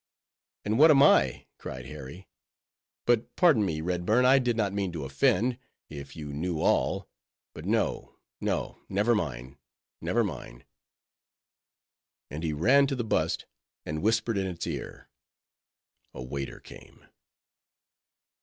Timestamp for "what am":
0.79-1.03